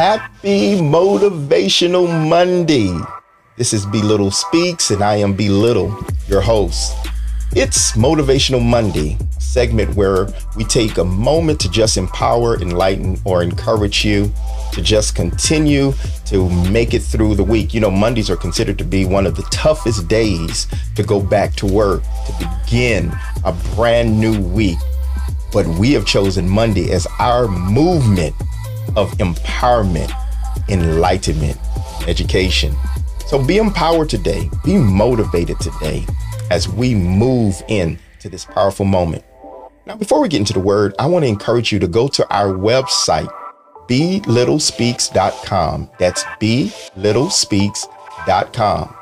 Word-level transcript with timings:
Happy 0.00 0.76
Motivational 0.76 2.08
Monday. 2.26 2.90
This 3.58 3.74
is 3.74 3.84
Be 3.84 4.00
Little 4.00 4.30
Speaks, 4.30 4.90
and 4.90 5.02
I 5.02 5.16
am 5.16 5.34
Be 5.34 5.50
Little, 5.50 5.94
your 6.26 6.40
host. 6.40 6.96
It's 7.52 7.92
Motivational 7.92 8.64
Monday, 8.64 9.18
segment 9.38 9.94
where 9.96 10.28
we 10.56 10.64
take 10.64 10.96
a 10.96 11.04
moment 11.04 11.60
to 11.60 11.70
just 11.70 11.98
empower, 11.98 12.58
enlighten, 12.62 13.20
or 13.26 13.42
encourage 13.42 14.02
you 14.02 14.32
to 14.72 14.80
just 14.80 15.14
continue 15.14 15.92
to 16.24 16.48
make 16.70 16.94
it 16.94 17.00
through 17.00 17.34
the 17.34 17.44
week. 17.44 17.74
You 17.74 17.80
know, 17.80 17.90
Mondays 17.90 18.30
are 18.30 18.36
considered 18.36 18.78
to 18.78 18.84
be 18.84 19.04
one 19.04 19.26
of 19.26 19.36
the 19.36 19.42
toughest 19.50 20.08
days 20.08 20.66
to 20.96 21.02
go 21.02 21.20
back 21.20 21.52
to 21.56 21.66
work, 21.66 22.02
to 22.38 22.60
begin 22.64 23.12
a 23.44 23.52
brand 23.74 24.18
new 24.18 24.40
week. 24.40 24.78
But 25.52 25.66
we 25.66 25.92
have 25.92 26.06
chosen 26.06 26.48
Monday 26.48 26.90
as 26.90 27.06
our 27.18 27.48
movement 27.48 28.34
of 28.96 29.10
empowerment, 29.18 30.12
enlightenment, 30.68 31.58
education. 32.06 32.74
So 33.26 33.44
be 33.44 33.58
empowered 33.58 34.08
today, 34.08 34.48
be 34.64 34.76
motivated 34.76 35.58
today 35.60 36.06
as 36.50 36.68
we 36.68 36.94
move 36.94 37.60
into 37.68 38.28
this 38.28 38.44
powerful 38.44 38.84
moment. 38.84 39.24
Now, 39.86 39.96
before 39.96 40.20
we 40.20 40.28
get 40.28 40.38
into 40.38 40.52
the 40.52 40.60
word, 40.60 40.94
I 40.98 41.06
want 41.06 41.24
to 41.24 41.28
encourage 41.28 41.72
you 41.72 41.78
to 41.78 41.88
go 41.88 42.06
to 42.08 42.34
our 42.34 42.52
website, 42.52 43.32
belittlespeaks.com. 43.88 45.90
That's 45.98 46.24
belittlespeaks.com. 46.24 48.96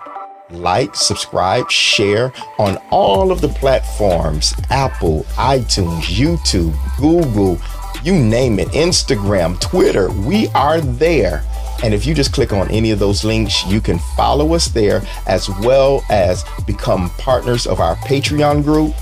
Like, 0.50 0.94
subscribe, 0.94 1.70
share 1.70 2.32
on 2.58 2.78
all 2.90 3.30
of 3.30 3.42
the 3.42 3.48
platforms 3.48 4.54
Apple, 4.70 5.24
iTunes, 5.36 6.04
YouTube, 6.04 6.74
Google, 6.98 7.58
you 8.02 8.12
name 8.12 8.58
it, 8.58 8.68
Instagram, 8.68 9.60
Twitter. 9.60 10.10
We 10.10 10.48
are 10.48 10.80
there. 10.80 11.44
And 11.82 11.94
if 11.94 12.06
you 12.06 12.14
just 12.14 12.32
click 12.32 12.52
on 12.52 12.70
any 12.70 12.90
of 12.90 12.98
those 12.98 13.24
links, 13.24 13.64
you 13.66 13.80
can 13.80 13.98
follow 14.16 14.54
us 14.54 14.68
there 14.68 15.02
as 15.26 15.48
well 15.60 16.04
as 16.10 16.44
become 16.66 17.10
partners 17.10 17.66
of 17.66 17.80
our 17.80 17.96
Patreon 17.96 18.64
group 18.64 18.94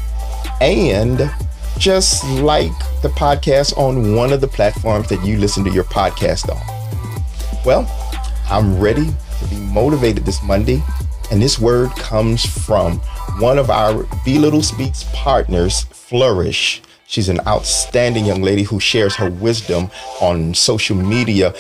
and 0.61 1.31
just 1.79 2.25
like 2.41 2.73
the 3.03 3.09
podcast 3.09 3.77
on 3.77 4.15
one 4.15 4.33
of 4.33 4.41
the 4.41 4.49
platforms 4.49 5.09
that 5.09 5.25
you 5.25 5.37
listen 5.39 5.65
to 5.65 5.71
your 5.71 5.85
podcast 5.85 6.51
on. 6.51 7.63
Well, 7.65 7.91
I'm 8.49 8.79
ready 8.79 9.07
to 9.41 9.49
be 9.49 9.57
motivated 9.57 10.25
this 10.25 10.43
Monday. 10.43 10.83
And 11.31 11.43
this 11.43 11.59
word 11.59 11.91
comes 11.91 12.45
from 12.47 12.99
one 13.39 13.59
of 13.59 13.71
our 13.71 14.07
Be 14.25 14.39
Little 14.39 14.63
Speaks 14.63 15.05
partners, 15.13 15.83
Flourish. 15.83 16.83
She's 17.09 17.29
an 17.29 17.41
outstanding 17.47 18.27
young 18.27 18.43
lady 18.43 18.65
who 18.65 18.81
shares 18.81 19.15
her 19.17 19.31
wisdom 19.31 19.91
on 20.21 20.55
social 20.55 20.97
media 20.97 21.55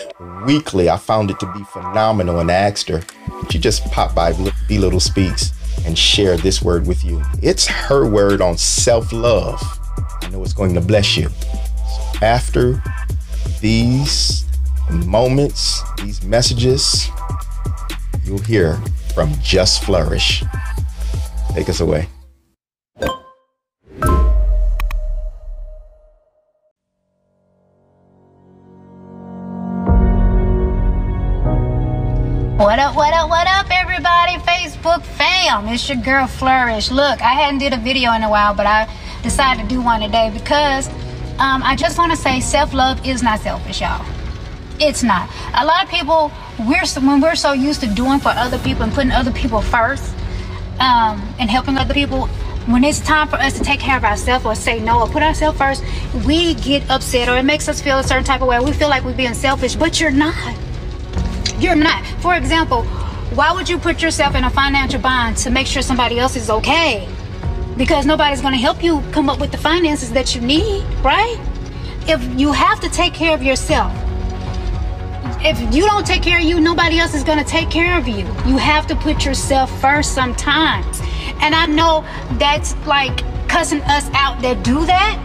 weekly. 0.44 0.90
I 0.90 0.96
found 0.96 1.30
it 1.30 1.38
to 1.40 1.52
be 1.52 1.62
phenomenal 1.64 2.40
and 2.40 2.50
I 2.50 2.54
asked 2.54 2.88
her. 2.88 3.02
She 3.50 3.58
just 3.58 3.84
popped 3.92 4.14
by 4.14 4.32
Be 4.68 4.78
Little 4.78 5.00
Speaks 5.00 5.52
and 5.86 5.96
share 5.96 6.36
this 6.36 6.62
word 6.62 6.86
with 6.86 7.04
you. 7.04 7.22
It's 7.42 7.66
her 7.66 8.08
word 8.08 8.40
on 8.40 8.58
self 8.58 9.12
love. 9.12 9.60
I 10.22 10.28
know 10.30 10.42
it's 10.42 10.52
going 10.52 10.74
to 10.74 10.80
bless 10.80 11.16
you. 11.16 11.28
So 11.28 12.18
after 12.22 12.82
these 13.60 14.44
moments, 14.90 15.82
these 16.02 16.22
messages, 16.24 17.08
you'll 18.24 18.38
hear 18.38 18.80
from 19.14 19.32
Just 19.42 19.84
Flourish. 19.84 20.42
Take 21.54 21.68
us 21.68 21.80
away. 21.80 22.08
Up, 33.16 33.30
what 33.30 33.46
up, 33.46 33.46
what 33.46 33.46
up, 33.46 33.66
everybody? 33.70 34.32
Facebook 34.44 35.02
fam, 35.02 35.68
it's 35.68 35.88
your 35.88 35.96
girl 35.98 36.26
Flourish. 36.26 36.90
Look, 36.90 37.22
I 37.22 37.32
hadn't 37.32 37.60
did 37.60 37.72
a 37.72 37.78
video 37.78 38.12
in 38.12 38.22
a 38.22 38.28
while, 38.28 38.54
but 38.54 38.66
I 38.66 38.92
decided 39.22 39.62
to 39.62 39.68
do 39.68 39.80
one 39.80 40.00
today 40.00 40.30
because 40.30 40.88
um, 41.38 41.62
I 41.62 41.76
just 41.76 41.96
want 41.96 42.12
to 42.12 42.16
say 42.16 42.40
self-love 42.40 43.06
is 43.06 43.22
not 43.22 43.40
selfish, 43.40 43.80
y'all. 43.80 44.04
It's 44.80 45.02
not. 45.02 45.30
A 45.54 45.64
lot 45.64 45.84
of 45.84 45.90
people, 45.90 46.30
we're 46.58 46.84
when 47.00 47.20
we're 47.20 47.36
so 47.36 47.52
used 47.52 47.80
to 47.80 47.86
doing 47.86 48.20
for 48.20 48.30
other 48.30 48.58
people 48.58 48.82
and 48.82 48.92
putting 48.92 49.12
other 49.12 49.32
people 49.32 49.62
first, 49.62 50.14
um, 50.80 51.22
and 51.38 51.48
helping 51.48 51.78
other 51.78 51.94
people. 51.94 52.26
When 52.66 52.84
it's 52.84 53.00
time 53.00 53.28
for 53.28 53.36
us 53.36 53.56
to 53.56 53.64
take 53.64 53.80
care 53.80 53.96
of 53.96 54.04
ourselves 54.04 54.44
or 54.44 54.54
say 54.54 54.80
no 54.80 55.00
or 55.00 55.08
put 55.08 55.22
ourselves 55.22 55.56
first, 55.56 55.82
we 56.26 56.54
get 56.54 56.90
upset 56.90 57.28
or 57.28 57.38
it 57.38 57.44
makes 57.44 57.68
us 57.68 57.80
feel 57.80 57.98
a 57.98 58.04
certain 58.04 58.24
type 58.24 58.42
of 58.42 58.48
way. 58.48 58.58
We 58.60 58.72
feel 58.72 58.88
like 58.88 59.04
we're 59.04 59.16
being 59.16 59.34
selfish, 59.34 59.76
but 59.76 60.00
you're 60.00 60.10
not. 60.10 60.34
You're 61.58 61.76
not. 61.76 62.04
For 62.20 62.34
example, 62.34 62.84
why 63.34 63.52
would 63.52 63.68
you 63.68 63.78
put 63.78 64.00
yourself 64.00 64.34
in 64.34 64.44
a 64.44 64.50
financial 64.50 65.00
bind 65.00 65.36
to 65.38 65.50
make 65.50 65.66
sure 65.66 65.82
somebody 65.82 66.18
else 66.18 66.36
is 66.36 66.48
okay? 66.48 67.08
Because 67.76 68.06
nobody's 68.06 68.40
going 68.40 68.54
to 68.54 68.58
help 68.58 68.82
you 68.82 69.02
come 69.12 69.28
up 69.28 69.40
with 69.40 69.50
the 69.50 69.58
finances 69.58 70.12
that 70.12 70.34
you 70.34 70.40
need, 70.40 70.84
right? 71.02 71.38
If 72.08 72.22
you 72.38 72.52
have 72.52 72.80
to 72.80 72.88
take 72.88 73.12
care 73.12 73.34
of 73.34 73.42
yourself, 73.42 73.92
if 75.40 75.60
you 75.74 75.84
don't 75.84 76.06
take 76.06 76.22
care 76.22 76.38
of 76.38 76.44
you, 76.44 76.60
nobody 76.60 76.98
else 76.98 77.14
is 77.14 77.24
going 77.24 77.38
to 77.38 77.44
take 77.44 77.68
care 77.68 77.98
of 77.98 78.08
you. 78.08 78.24
You 78.46 78.56
have 78.56 78.86
to 78.86 78.96
put 78.96 79.24
yourself 79.24 79.70
first 79.80 80.14
sometimes. 80.14 81.00
And 81.40 81.54
I 81.54 81.66
know 81.66 82.04
that's 82.38 82.74
like 82.86 83.18
cussing 83.48 83.82
us 83.82 84.08
out 84.14 84.40
that 84.42 84.62
do 84.64 84.86
that 84.86 85.22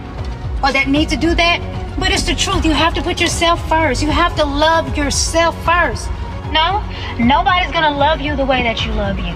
or 0.64 0.72
that 0.74 0.90
need 0.90 1.10
to 1.10 1.18
do 1.18 1.34
that, 1.36 1.60
but 2.00 2.12
it's 2.12 2.24
the 2.24 2.36
truth. 2.36 2.66
You 2.66 2.72
have 2.72 2.94
to 2.96 3.02
put 3.02 3.22
yourself 3.22 3.68
first. 3.70 4.02
You 4.02 4.10
have 4.10 4.36
to 4.36 4.46
love 4.46 4.98
yourself 4.98 5.56
first. 5.64 6.10
No, 6.52 6.84
nobody's 7.18 7.72
to 7.84 7.98
love 7.98 8.20
you 8.20 8.36
the 8.36 8.46
way 8.46 8.62
that 8.64 8.86
you 8.86 8.92
love 8.92 9.18
you. 9.18 9.34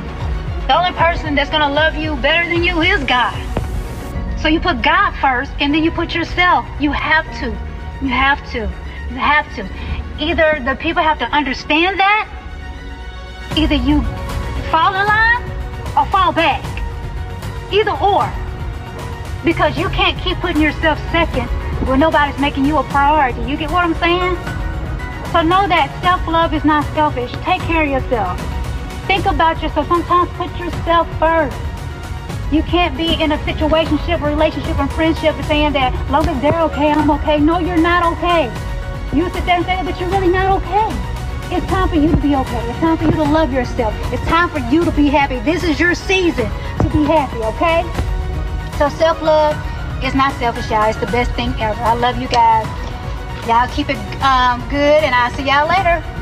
The 0.67 0.77
only 0.77 0.91
person 0.93 1.35
that's 1.35 1.49
to 1.61 1.69
love 1.69 1.95
you 1.95 2.15
better 2.17 2.49
than 2.49 2.63
you 2.63 2.81
is 2.81 3.03
God. 3.05 3.33
So 4.41 4.49
you 4.49 4.59
put 4.59 4.81
God 4.81 5.11
first 5.21 5.51
and 5.59 5.73
then 5.73 5.83
you 5.83 5.91
put 5.91 6.13
yourself. 6.13 6.65
You 6.79 6.91
have 6.91 7.25
to. 7.39 7.47
You 8.01 8.09
have 8.09 8.39
to. 8.51 8.69
You 9.09 9.17
have 9.17 9.47
to. 9.55 9.67
Either 10.19 10.61
the 10.63 10.75
people 10.75 11.01
have 11.01 11.19
to 11.19 11.25
understand 11.25 11.99
that, 11.99 12.27
either 13.55 13.75
you 13.75 14.01
fall 14.69 14.93
in 14.93 15.05
line 15.07 15.43
or 15.97 16.05
fall 16.11 16.33
back. 16.33 16.63
Either 17.71 17.91
or. 17.91 18.31
Because 19.45 19.77
you 19.77 19.87
can't 19.89 20.19
keep 20.21 20.37
putting 20.39 20.61
yourself 20.61 20.99
second 21.11 21.47
when 21.87 21.99
nobody's 21.99 22.39
making 22.39 22.65
you 22.65 22.77
a 22.77 22.83
priority. 22.83 23.41
You 23.41 23.57
get 23.57 23.71
what 23.71 23.85
I'm 23.85 23.95
saying? 23.95 24.64
So 25.35 25.41
know 25.41 25.67
that 25.67 25.91
self-love 26.01 26.53
is 26.53 26.63
not 26.63 26.85
selfish. 26.95 27.29
Take 27.43 27.59
care 27.67 27.83
of 27.83 27.89
yourself. 27.89 28.39
Think 29.05 29.25
about 29.25 29.61
yourself. 29.61 29.85
Sometimes 29.89 30.31
put 30.39 30.47
yourself 30.55 31.11
first. 31.19 31.57
You 32.53 32.63
can't 32.63 32.95
be 32.95 33.21
in 33.21 33.33
a 33.33 33.37
situationship, 33.39 34.23
relationship, 34.23 34.79
and 34.79 34.89
friendship 34.93 35.35
saying 35.43 35.73
that 35.73 35.91
long 36.09 36.25
as 36.29 36.41
they're 36.41 36.61
okay, 36.71 36.89
I'm 36.89 37.11
okay. 37.19 37.37
No, 37.37 37.59
you're 37.59 37.75
not 37.75 38.15
okay. 38.15 38.47
You 39.11 39.27
sit 39.35 39.45
there 39.45 39.57
and 39.57 39.65
say, 39.65 39.83
but 39.83 39.99
you're 39.99 40.07
really 40.07 40.31
not 40.31 40.63
okay. 40.63 40.87
It's 41.53 41.67
time 41.67 41.89
for 41.89 41.97
you 41.97 42.07
to 42.07 42.17
be 42.23 42.33
okay. 42.33 42.69
It's 42.69 42.79
time 42.79 42.95
for 42.95 43.03
you 43.03 43.19
to 43.19 43.23
love 43.23 43.51
yourself. 43.51 43.93
It's 44.13 44.23
time 44.31 44.47
for 44.47 44.59
you 44.71 44.85
to 44.85 44.91
be 44.91 45.07
happy. 45.09 45.39
This 45.39 45.65
is 45.65 45.81
your 45.81 45.95
season 45.95 46.47
to 46.79 46.89
be 46.95 47.03
happy, 47.03 47.43
okay? 47.43 47.83
So 48.77 48.87
self-love 48.87 49.51
is 50.01 50.15
not 50.15 50.31
selfish, 50.39 50.71
y'all. 50.71 50.87
It's 50.87 50.97
the 50.97 51.07
best 51.07 51.31
thing 51.33 51.53
ever. 51.59 51.81
I 51.81 51.93
love 51.95 52.21
you 52.21 52.29
guys. 52.29 52.84
Y'all 53.47 53.67
keep 53.67 53.89
it 53.89 53.97
um, 54.23 54.59
good, 54.69 55.03
and 55.03 55.13
I'll 55.13 55.31
see 55.31 55.43
y'all 55.43 55.67
later. 55.67 56.14